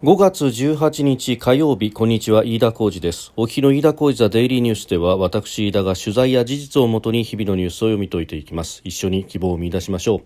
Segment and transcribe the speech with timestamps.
[0.00, 3.32] 5月18日火曜日こんにちは飯田浩二です。
[3.34, 8.80] お日の飯田浩二ザデイリーニュースでは私飯田が取材や事実をもとに日々のニュースを読み解いていきます。
[8.84, 10.20] 一緒に希望を見出しましょう。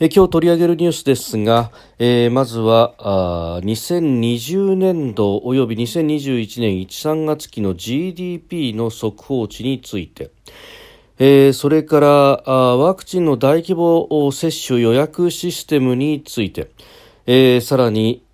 [0.00, 10.32] え今日取り上げるニュースですが、えー、まずはあ2020年度および2021年1、3月期の GDP の速報値について。
[11.20, 16.72] えー、それからワクチンの大規模接種予約システムについて、
[17.30, 18.24] えー、さらに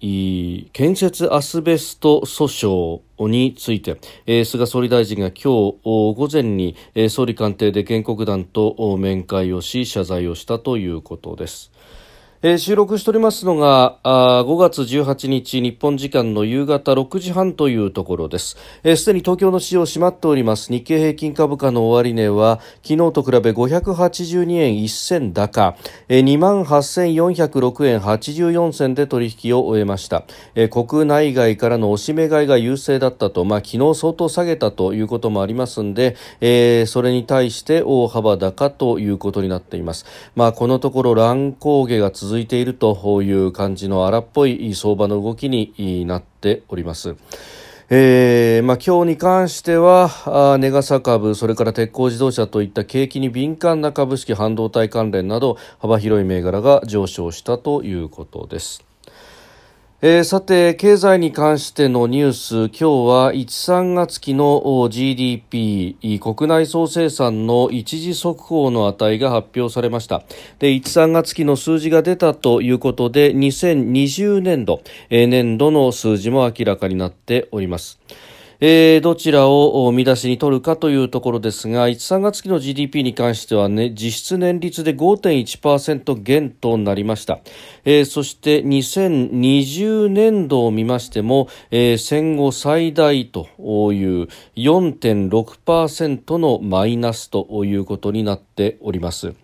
[0.73, 11.73] 建設アスベスト訴訟について、えー、菅総理大臣が今日午前に、えー、総理官邸で原告団と面会をし謝罪をしたということです。
[12.46, 18.48] えー、収録しておりますのがあ5月18日日本時間の夕方6時半というところです。
[18.48, 20.70] すで、えー、に東京の市場閉まっております。
[20.70, 25.75] 日経平均株価の終値は昨日と比べ582円1銭高、
[26.08, 40.05] えー、2万8406円84銭で取引を終えました、えー、国内外からの押し目買いが優勢だったとまあ昨日相当下げたということもありますんで、えー、それに対して大幅高ということになっています。
[40.36, 47.15] まあこのところ乱高下が続続いているという感じの荒っぽい相場の動きになっております。
[47.91, 58.94] えーまあ、今日に関してはネガサ株それから鉄鋼自動車といった景気に敏感な株式半導体関連など幅広い銘柄が上昇したということです。
[60.03, 70.25] えー、さて経済に関してのニュース今日は1、3月期の GDP 国内総生産の一時速報の値が発表されました
[70.59, 78.01] で1、3月期の数字が出たということで2020年度、えー、年度の数字も明らかになっております。
[78.61, 87.41] えー、どちらを見出しに取るかというところですが1、3月期の GDP に関しては、ね、実質年率で5.1%減となりました、
[87.85, 93.49] えー、そして2020年度を見ましても、えー、戦後最大と
[93.93, 99.35] いう4.6%のマイナスということになっております。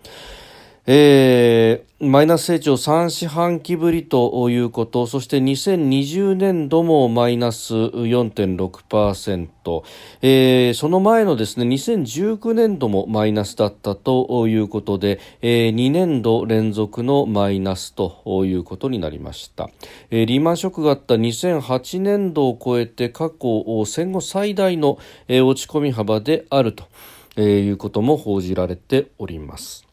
[0.86, 9.82] えー、マイナス成長3四半期ぶりということそして2020年度もマイナス4.6%、
[10.22, 19.68] えー、その前のですね2019年度もマイナスだったということで、えー、2年度連続のマイナスということになりました、
[20.10, 24.98] えー、リーマンショックがあった2008年度を超えて過去戦後最大の、
[25.28, 26.84] えー、落ち込み幅であると
[27.38, 29.89] いうことも報じられております。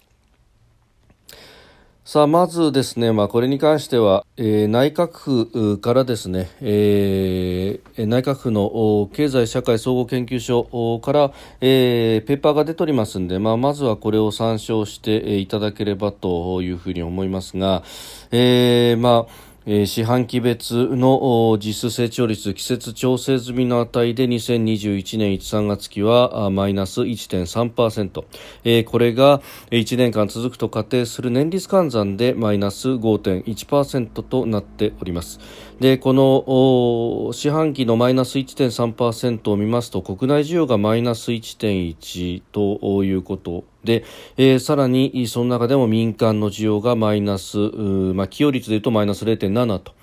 [2.07, 17.83] さあまずですね、まあ、これに関しては、えー、内閣府からですね、えー、内閣府の経済社会総合研究所から、えー、ペーパーが出ておりますんで、まあ、まずはこれを参照していただければというふうに思いますが、
[18.31, 28.23] えー、まあえー、四半期別の実質成長率季節調整済みの値で2021年1、3月期はマイナス1.3%、
[28.63, 29.41] えー、これが
[29.71, 35.41] 1年間続くと仮定する年率換算でマイナス5.1%となっております。
[35.79, 44.03] でこの四半期のマイナス1.3%を見ますと国内需要がマイナス1.1ということで、
[44.37, 49.93] えー、さらにその中でも民間の需要がマイナス、まあ、寄与率でいうとマイナス0.7と。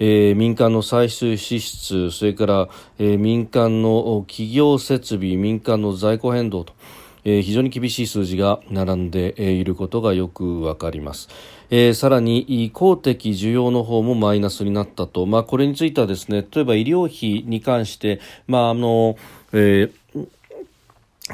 [0.00, 6.72] えー、民間の歳出支出それから、えー、民間の企業設備民間の在庫変動と、
[7.24, 11.28] えー、非常に厳しい数字が並んでいることがよくわかります。
[11.76, 19.16] えー、さらに公的需要の方もマイナスになったと、まあ、これについてはですね例えば医療費に関して、まああの
[19.52, 20.28] えー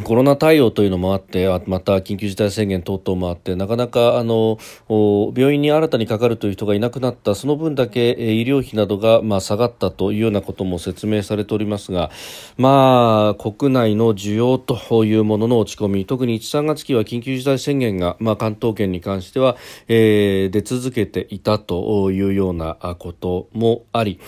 [0.05, 4.57] コロナ対応というのもあって、また緊急事態宣言等々もあって、なかなかあの
[4.89, 12.13] 病院に新たにかかるという人がいなくなった、その分だけ医療費などがまあ下がったというようなことも説明されておりますが、
[12.57, 19.57] まあ、国内の需要というものの落ち込み、特に1、3月期は緊急事態宣言が、まあ、関東圏に関しては、
[19.89, 24.21] えー、出続けていたというようなこともあり、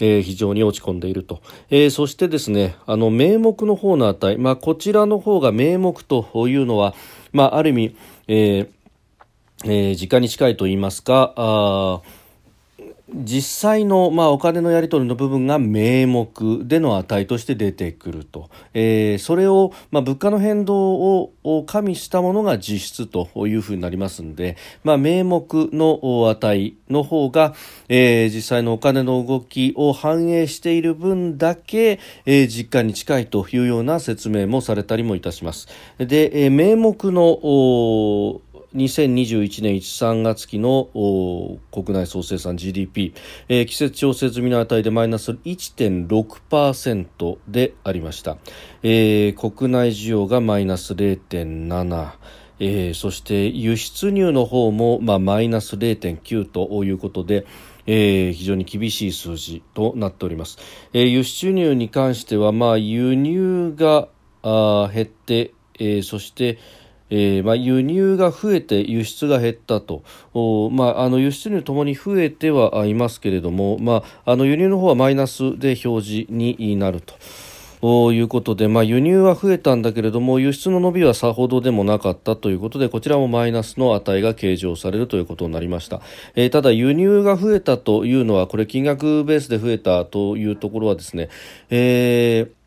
[0.00, 1.40] えー、非常に落ち込んでいると、
[1.70, 6.94] えー、そしてですねあの名目の方の値、まあ、こちらの方が名目というのは、
[7.32, 7.96] まあ、ある意味、
[8.28, 8.68] えー
[9.64, 12.00] えー、時間に近いと言いますかあ
[13.14, 27.54] 実際の、まあ、お金のやり取りの部分が名目での値として出てくると、えー、それを、まあ、物価の変動を加味したものが実質というふうになりますので、まあ、名目の値の方が、
[27.88, 35.68] えー、実際のお金の動きを反映している分だけ、えー、実感に近いというような説明もされたりもいたします。
[35.98, 38.40] で、え、名目の
[38.74, 40.88] 2021年1、3月期の
[41.72, 43.14] 国内総生産 GDP、
[43.48, 48.36] えー、季節調整済みの値でマイナス1.6%でありました、
[48.82, 52.12] えー、国内需要がマイナス0.7
[52.60, 57.46] えー、そして輸出入の方も、まあ、マイナス0.9ということで、
[57.86, 60.58] えー、非常に厳しい数字となっております、
[60.92, 64.08] えー、輸出入に関しては、まあ、輸入が
[64.42, 66.58] 減って、えー、そして、
[67.10, 70.02] えーまあ、輸入が増えて輸出が減ったと、
[70.34, 77.14] おまあ、あの輸出入ともに増えてはいますけれども、まあ、あの輸入の方はマイナスで表示になると。
[77.80, 82.34] ということで、まあ、輸入は増えたんだけれども輸出の伸びはさほどでもなかった。
[82.34, 86.00] ということでこちらもマイナスの値が計上されるということになりました、
[86.34, 91.28] えー、ただ輸入が増えたというのはこれ金額ベースで増えたというところはですね、
[91.70, 92.57] えー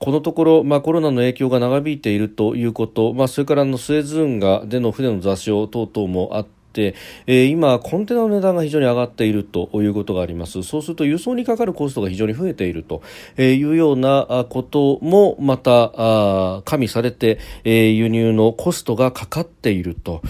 [0.00, 6.57] このところ、まあ、コロナの影響が長引いているということ、まあ、それからのスエズ運河での船の座礁等々もあって、
[7.26, 10.62] えー、今、コンテナの値段が非常に上がっているということがあります。
[10.62, 13.02] そうすると輸送にかかるコストが非常に増えていると
[13.38, 20.22] いうようなこともまた加味されて、えー、輸入のコストがかかっていると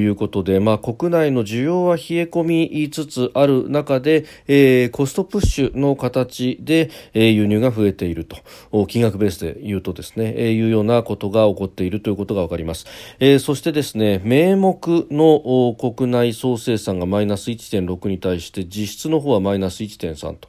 [0.00, 12.86] いうことで、まあ、国内の需要は冷え込みつつある中で、えー、コストプッシュの形で、えー、輸入が増えていると金額ベースで言うとですね、えー、いうようなことが起こっているということが分かります、
[13.18, 20.48] えー、そしてですね名目の国国内総生産がマイナス1.6に対して実質の方はマイナス1.3と、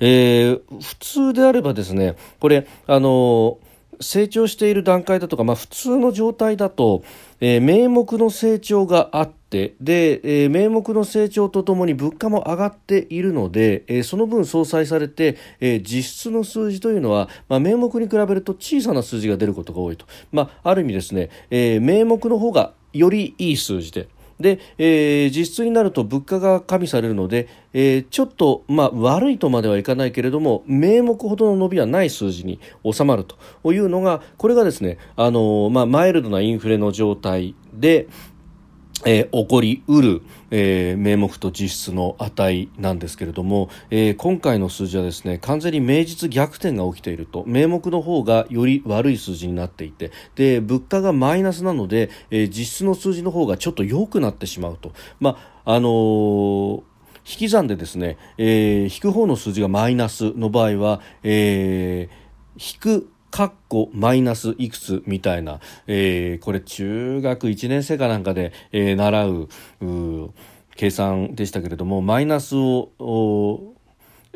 [0.00, 3.58] えー、普通であればですねこれあの
[4.00, 7.04] 成長している段階だとか、まあ、普通の状態だと、
[7.40, 24.08] えー、名目の成長があってで、えー、名目の成長とともに物価も上がっているので、えー、その分相殺されて、え、実質の数字というのは、まあ、名目に比べると小さな数字が出ることが多いと、まあ、ある意味ですね、え、名目の方がよりいい数字で
[24.40, 32.58] で、えー、実質になると物価が加味されるので、えー、ちょっと、まあ、悪いとまではいかないけれども名目ほどの伸びはない数字に
[32.90, 38.08] 収まるというのがこれがですね、あのまあ、マイルドなインフレの状態で、
[39.06, 54.92] えー、起こりうる、えー、名目と実質の値なんですけれども、えー、今回の数字はですね完全に名実逆転が起きていると名目の方がより悪い数字になっていてで物価がマイナスなので、えー、実質の数字の方がちょっと良くなってしまうと。
[55.18, 56.82] まああのー
[57.22, 69.48] 引き算でですね、えー、引く方の数字がマイナスの場合は、えー、引くかっこマイナスいくつみたいな、えー、これ中学1年生かなんかで、えー、習う
[70.76, 73.74] 計算でしたけれどもマイナスを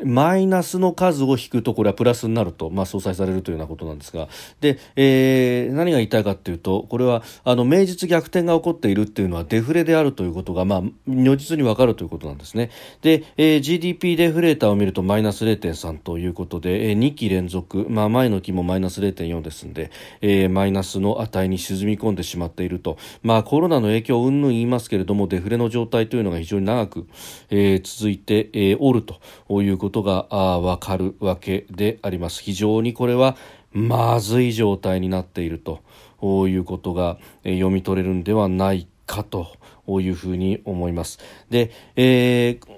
[0.03, 4.27] マイナスの数を引くとこれはプラスになると、まあ、相殺されるというようなことなんですが。
[4.59, 12.71] で、えー、何が言いたいかというとこれはあの名実逆転が起こっているというのはデフレであるということが、まあ、如実に分かるということなんですね。
[13.01, 19.91] で、えー、GDP デフレーターを見るとマイナス0.3ということで、えー、2期連続、まあ、前の期もマイナス0.4ですので、
[20.21, 27.07] えー、マイナスの値に沈み込んでしまっていると、まあ、コロナの影響をうんぬん言いますけれどもデフレの状態というのが非常に長く、
[27.49, 29.19] えー、続いて、えー、おると
[29.61, 30.23] いうことことが
[30.59, 32.41] わかるわけであります。
[32.41, 33.37] 非常にこれは
[33.71, 39.47] まずい状態になっているということが読み取れるんではないかと
[39.87, 41.19] いうふうに思います。
[41.51, 42.74] で、えー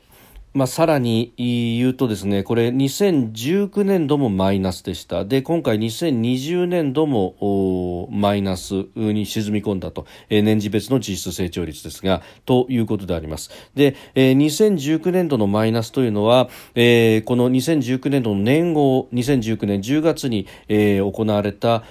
[0.57, 5.23] まあ、さらに言うとですね、これ2019年度もマイナスでした。
[5.23, 13.51] で、今回2020年度もマイナスに沈み込んだと、え、年次別の実質成長率ですが、ということであります。
[13.75, 21.83] で、え、2019年度のマイナスというのは、え、この2019年度の年号、2019年10月に、え、行われた、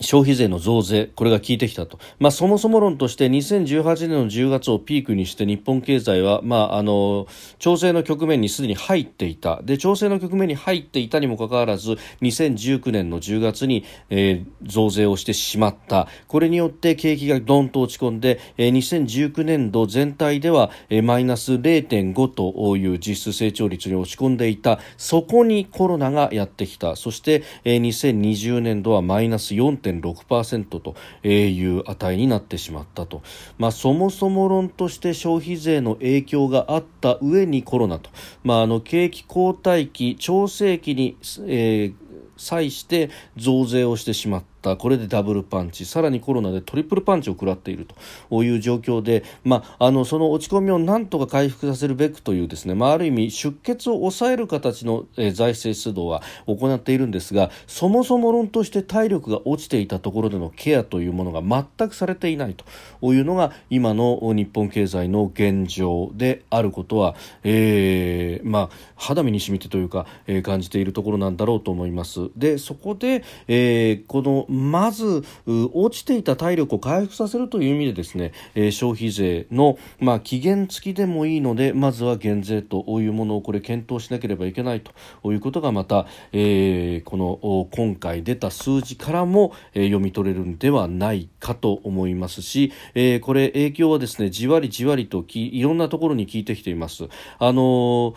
[0.00, 1.98] 消費税の増税、これが効いてきたと。
[2.20, 7.26] まあ、そもそも論として2018年の10月をピークにして日本経済は、まあ、あの、
[7.58, 9.60] 調整の局面にすでに入っていた。
[9.62, 16.06] で、調整の局面に入っていたにもかかわらず、2019年の10月に、えー、増税をしてしまった。
[16.28, 24.78] これによって景気がどんと落ち込んで、えー、2019年度全体では、えー、マイナス0.5という実質成長率に落ち込んでいた。
[24.96, 26.94] そこにコロナがやってきた。
[26.94, 30.94] そして、えー、2020年度はマイナス4.5 6%と
[31.26, 33.22] いう値になってしまったと、
[33.58, 38.10] まあ、そもそも論として消費税の影響があった上にコロナと、
[38.44, 41.16] まあ、あの景気後退期調整期に、
[41.46, 44.57] えー際して増税をしてしまった。
[44.58, 44.76] った。
[44.76, 45.84] これでダブルパンチ。
[45.84, 47.86] さらにコロナでトリプルパンチを食らっている
[48.30, 48.42] と。
[48.42, 62.64] いう状況で、まあ、あのその落ち込みをなんとか回復させるべくというですね、まあ、ある意味出血を抑える形の、えー、財政出動は行っているんですがそもそも論として体力が落ちていたところでのケアというものが全くされていないと。
[63.12, 72.30] いうのが今の日本経済の現状であることは、えーまあ、肌身に染みてというか、えー、感じているところなんだろうと思います。
[72.36, 97.08] でそこで、えー、このまず落ちていた体力を回復させるという意味でですね、えー、消費税の、まあ、期限付きでもいいのでまずは減税というものをこれ検討しなければいけないということがまた、えー、この今回出た数字からも、えー、読み取れるんではないかと思いますし、えー、これ影響はですねじわりじわりときいろんなところに効いてきています。
[97.38, 98.14] あの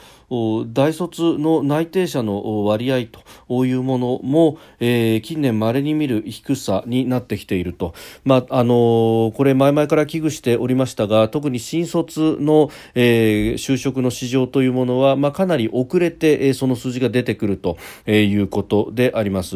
[0.74, 3.08] 大卒の内定者の割合
[3.48, 19.52] というものも、えー、近年まれに見る低さになってきていると、まああのこれ前々から危惧しておりましたが特に新卒の、えー、就職の市場というものは、まあ、かなり遅れて、えー、その数字が出てくると、え、いうことであります。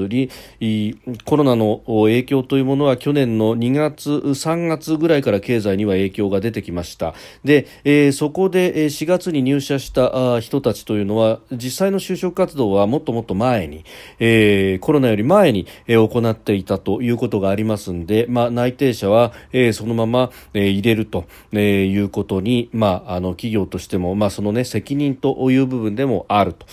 [1.26, 7.14] コロナの影響というものは去年の2月3月ぐらいから経済には影響が出てきました。
[7.44, 13.86] で、えー、そこで4月に入社した人たちというのは実際の就職活動はもっともっと前に、
[14.20, 26.66] えー、コロナより前に、えー、行っていたということがありますんで、まあ、内定者は、えー、そのまま、えー、入れると、えー、いうことに、まあ、あの企業としても、まあ、その、ね、責任という部分でもあると。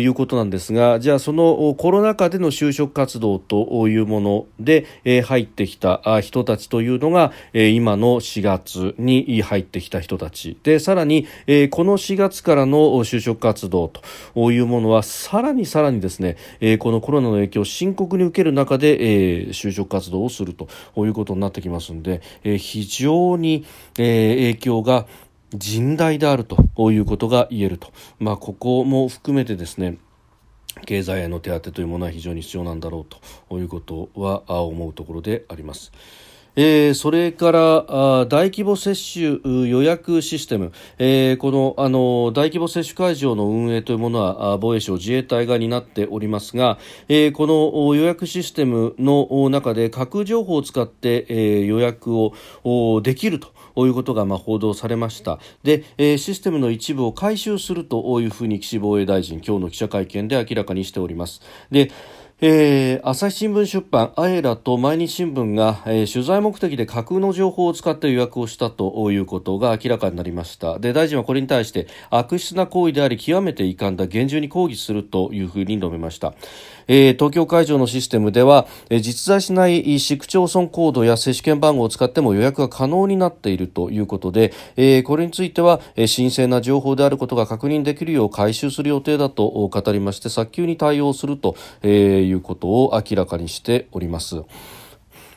[0.00, 10.56] いうことなんですがじゃあそのコロナ禍での就職活動というもので、え、入ってきた人たちというのが、え、今の4月に入ってきた人たち。
[10.62, 13.90] でさらに、え、この4月からの就職活動
[14.34, 23.64] というものはさらにさらにですね、え、このコロナの影響を深刻に受ける中で、え、就職活動をするということになってきますので、え、非常に、
[23.98, 25.06] え、影響が
[25.54, 29.98] 甚大であるということが言えると、まあ、ここも含めてですね
[30.86, 33.16] 経済への手当というものは非常に必要なんだろう
[33.48, 35.92] ということは思うところであります。
[36.56, 37.60] えー、それから
[38.26, 53.53] 大規模接種予約システム、えー、このあの大規模接種会場の運営というものは防衛省自衛隊が担っておりますが、えー、この予約システムの中で架空情報を使って、えー、予約をできると。
[53.82, 55.38] ういうことがまあ報道されました。
[55.62, 61.42] で、えー、システムの一部を回収するというふうに岸防衛大臣今日の記者会見で明らかにしております。
[61.70, 61.90] で
[62.40, 70.80] えー、朝日新聞出版アエラと毎日新聞が、えー、取材目的で架空の情報を使って予約をしたということが明らかになりました。
[70.80, 76.34] で大臣はこれに対して悪質な行為であり極めて遺憾だ厳重に抗議するというふうに述べました。
[76.86, 94.42] えー、東京会場のシステムでは、えー、実在しない市区町村コードや接種券番号を使っても予約が可能になっているということで、えー、これについては、えー、神聖な情報であることが確認できるよう回収する予定だと語りまして早急に対応すると、えー、いうことを明らかにしております。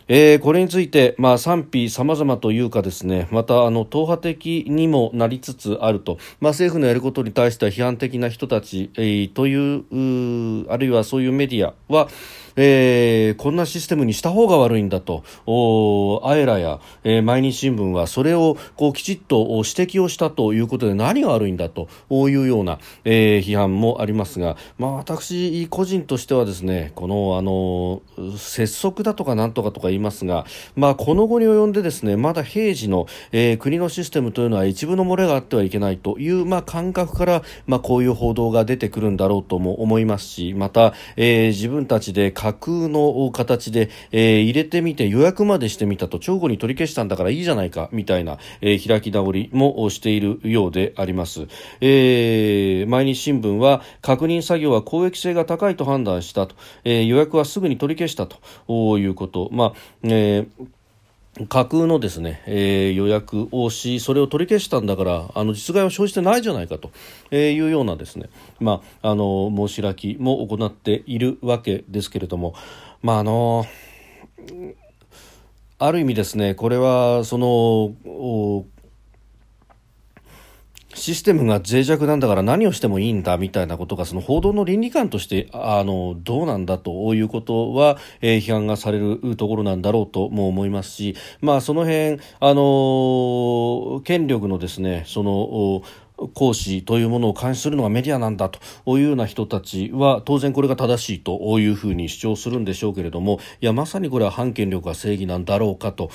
[0.09, 12.07] えー、これについて、まあ、賛否様々というかですね、また、あの、党派的にもなりつつあると、まあ、政府のやることに対しては批判的な人たち、えー、という、うあるいはそういうメディアは、
[12.57, 28.01] えー、こんなシステムにした方が悪いんだと、おアエラや、えー、毎日新聞はそれをこうきちっと指摘をしたということで何が悪いんだというような、えー、批判もありますが、まあ、私個人としてはですねこのあの
[28.37, 30.45] 拙速だとかなんとかとか言いますが、
[30.75, 51.47] まあ、この後に及んでですねまだ平時の、えー、国のシステムというのは一部の漏れがあってはいけないという、まあ、感覚から、まあ、こういう報道が出てくるんだろうとも思いますしまた、えー、自分たちで架空の形で、えー、入れてみて予約までしてみたと直後に取り消したんだからいいじゃないかみたいな、えー、開き直りもしているようであります、
[51.81, 59.73] えー、毎日新聞は確認作業は公益性が高いと判断したと、えー、予約はすぐに取り消したということ、まあ
[60.03, 60.67] えー
[61.45, 66.91] 架空のですね、えー、予約をし、それを取り消したんだから、あの実害は生じてないじゃないかと
[67.35, 68.29] いうようなですね、
[68.59, 72.55] まあ、あの申し開きも行っているわけですけれども、
[73.01, 73.65] まああの
[75.79, 78.65] ある意味ですね、これはその
[80.97, 95.83] システムが脆弱なんだから何をしてもいいんだみたいなことがその報道の倫理観としてあのどうなんだということは、えー、批判がされるところなんだろうとも思いますし、まあ、その辺あの権力のですねその
[96.33, 98.59] 行使というものを監視するのがメディアなんだと
[98.97, 106.09] いうような人たちは当然これが正しいというふうに主張するんでしょうけれどもいやまさにこれは反権力が正義なんだろうかと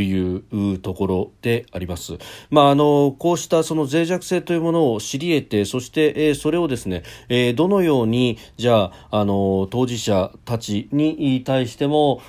[0.00, 2.18] いうところであります。
[2.50, 12.20] まあ、あのこうしたその脆弱性というものを知り得てそして、えそれをですね、えどのようにじゃああの当事者たちに対しても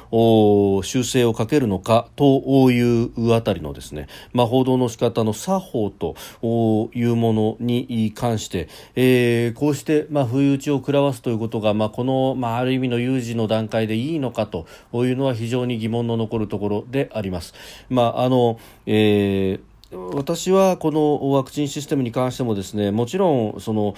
[0.84, 6.16] 修正をかけるのかというあたりのですね、まあ、報道の仕方の作法と
[6.94, 17.54] いうものに関して、えー、こうして、まあ、不意打ちを食らわすということが、まあ、この、まあ、ある意味の有事の段階でいいのかというのは非常に疑問の残るところであります。
[17.90, 23.96] まああのえー私はこのワクチンシステムに関してもですねもちろんその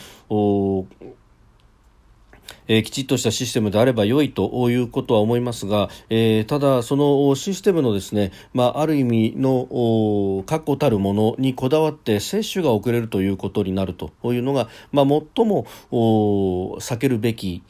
[2.68, 17.64] えー、きちっとしたシステムであれば良いということは思いますが、えー、ただ、そのシステムのですね、まあ、ある意味の確固たるものにこだわって接種が遅れるということになるというのが、まあ、最も避けるべき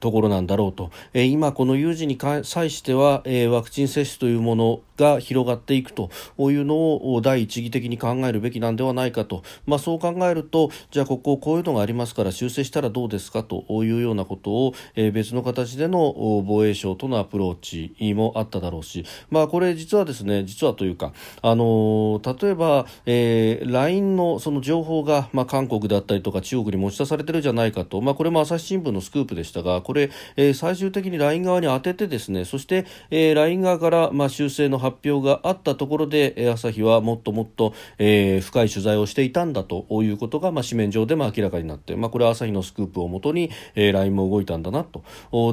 [0.00, 6.10] ところなんだろうと、え、今この有事に際しては、え、ワクチン接種というものが広がっていくと。
[6.50, 6.74] いうの
[7.14, 13.44] を第一義的に考えるべきなんではないかと、まあ、そう考えるとじゃあこここういうのがありますから修正したらどうですか？
[13.44, 45.02] というようなことを、え、別の形での防衛省とのアプローチもあっただろうし、まあ、これ実はですね実はというか、あの例えば、えー、LINE のその情報が、まあ、韓国だったりとか中国に持ち出されてるじゃないかと、まあ、これも朝日新聞のスクープでしたがこれ、えー、最終的に LINE 側に当ててですねそして、えー、LINE 側から、まあ、修正の発表があったところで、朝日はもっともっと、えー、深い取材をしていたんだということが、まあ、紙面上でも明らかになって、まあ、これは朝日のスクープをもとに、えー、LINE も動いたんだなと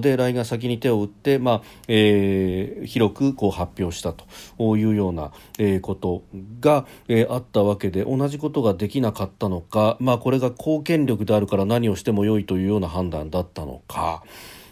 [0.01, 6.21] で LINE が先に手を打って、まあえー、広くこう発表したというような、え、こと
[6.59, 14.23] が、えー、あったわけで同じことができなかったのか、まあ、これが公権力であるから何をしても良いというような判断だったのか。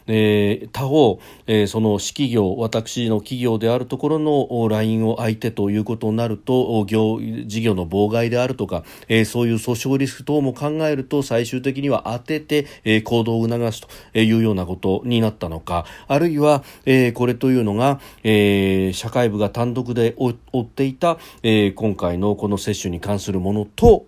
[0.07, 15.85] えー、他方、えー、その私企業私の企業であるところの LINE を相手ということになると業事業の妨害であるとか、えー、そういう訴訟リスク等も考えると最終的には当てて、え、行動を促すというようなことになったのか。
[16.07, 24.05] あるいは、え、これというのが、え、社会部が単独で追っていた、え、今回のこの接種に関するものと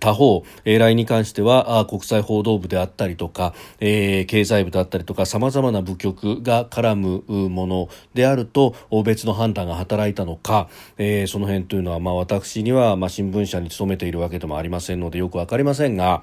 [0.00, 16.22] 他方、えー、来に関してはあ国際報道部であったりとか、えー、経済部であったりとかさまざまな部局が絡むものであると別の判断が働いたのか、えー、その辺というのは、まあ、私には、まあ、新聞社に勤めているわけでもありませんのでよく分かりませんが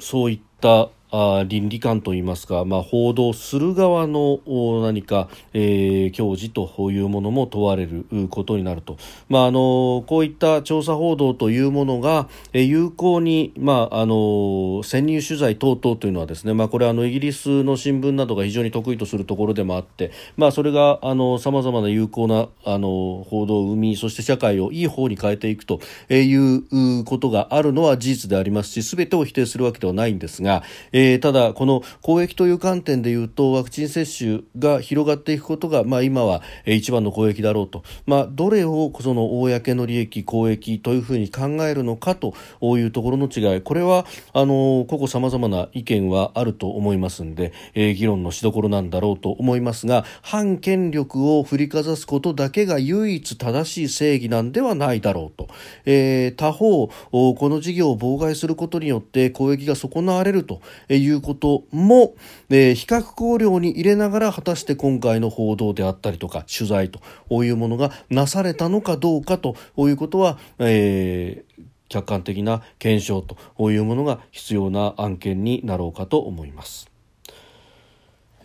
[0.00, 4.40] そういった倫理観といいますか、まあ、報道する側の
[4.82, 8.96] 何か、えー、教授というものも問われることになると、
[9.28, 30.62] まあ、あのこういった調査報道というものが、有効に、まあ、あの潜入取材等々というのはですね、まあ、これはあのイギリスの新聞などが非常に得意とするところでもあって、まあ、それがさまざまな有効なあの報道を生みそして社会をいい方に変えていくということがあるのは事実でありますし全てを否定するわけではないんですが、
[31.00, 43.60] えただ、この公益という観点でいうとワクチン接種が広がっていくことが、まあ、今は一番の公益だろうと、まあ、どれをその公の利益、公益というふうに考えるのかというところの違い。
[43.60, 55.48] これはあの個々さまざまな意見はあると思いますので、えー、議論のしどころなんだろうと思いますが反権力を振りかざすことだけが唯一正しい正義なんではないだろうと、
[55.84, 60.60] えー、他方この事業を妨害することによって公益が損なわれると。
[60.96, 62.14] いうことも、
[62.50, 67.00] えー、比較考慮に入れながら果たして今回の報道であったりとか取材と
[67.44, 76.87] いうものがなされたのかどうかということは、えー、客観的な検証というものが必要な案件になろうかと思います。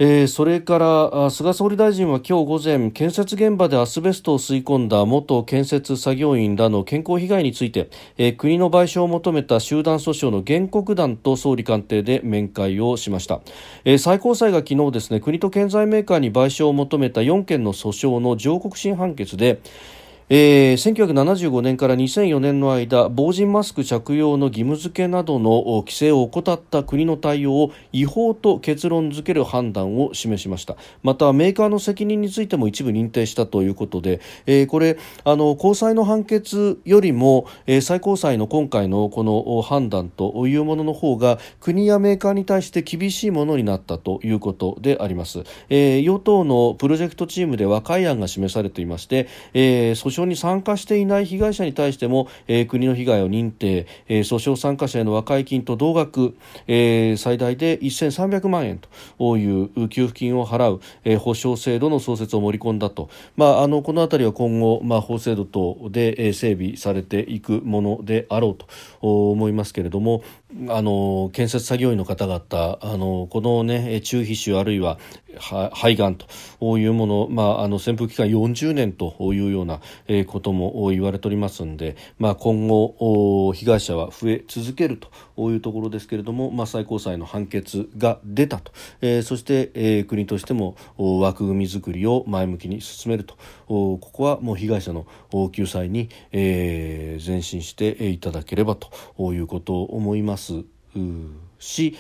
[0.05, 13.39] えー、それから菅総理大臣は今日午前建設現場でアスベストを吸い込んだ元建設作業員らの健康被害について、えー、国の賠償を求めた集団訴訟の原告団と総理官邸で面会をしました、
[13.85, 19.61] えー、最高裁が昨日ですね国と建材メーカーに賠償を求めた4件の訴訟の上告審判決で
[20.29, 30.75] えー、1975年から2004年の間防塵マスク着用の義務付けなどの規制を怠った国の対応を違法と結論付ける判断を示しました。
[31.01, 56.35] またメーカーの責任についても一部認定したということで、えー、これあの高裁の判決よりも、えー、最高裁の今回のこの判断というものの方が国やメーカーに対して厳しいものになったということであります、えー、与党のプロジェクトチームで和解案が示されていまして、えー、訴訟に参加していない被害者に対しても、えー、国の被害を認定、えー、訴訟参加者への和解金と同額、
[56.67, 58.79] えー、最大で1300万円
[59.17, 68.67] という給付金を払う、えー、保障制度の創設を盛り込んだと、まあ、あのこの辺りは今後、まあ、法制度等で、えー、整備されていくものであろうと
[69.01, 70.23] 思いますけれども
[70.69, 74.99] あの建設作業員の方々あのこの、ね、中皮腫あるいは
[75.39, 79.81] 肺がんというもの、まあ、あの潜伏期間40年というような
[80.27, 84.99] ことも言われておりますので、まあ、今後被害者は増え続ける
[85.35, 93.37] というところですけれども、まあ、最高裁の判決が出たと、え、そして、え、国としても枠組み作りを前向きに進めると。
[93.67, 95.05] ここはもう被害者の
[95.51, 100.63] 救済に、え、前進していただければということを思います
[101.59, 101.95] し、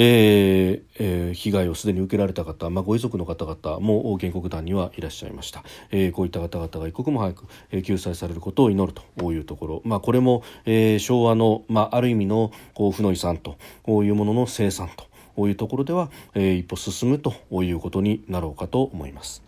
[0.00, 13.58] えーえー、被害をすでに受けられた方、まあ、ご遺族の方々も原告団にはいらっしゃいました、えー、こういった方々が一刻も早く、救済されることを祈るというところ、まあ、これも、えー、昭和の、まあ、ある意味のこう負の遺産と
[13.88, 14.88] いうものの生産
[15.36, 19.47] というところでは、えー、一歩進むということになろうかと思います。